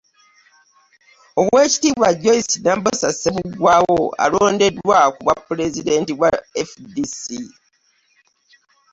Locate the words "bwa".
5.23-5.35, 6.15-6.31